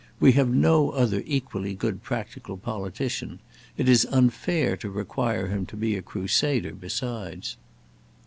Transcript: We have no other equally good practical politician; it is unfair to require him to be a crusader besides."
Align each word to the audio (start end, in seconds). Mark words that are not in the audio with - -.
We 0.19 0.31
have 0.31 0.49
no 0.49 0.89
other 0.89 1.21
equally 1.27 1.75
good 1.75 2.01
practical 2.01 2.57
politician; 2.57 3.37
it 3.77 3.87
is 3.87 4.07
unfair 4.09 4.75
to 4.77 4.89
require 4.89 5.45
him 5.49 5.67
to 5.67 5.77
be 5.77 5.95
a 5.95 6.01
crusader 6.01 6.73
besides." 6.73 7.55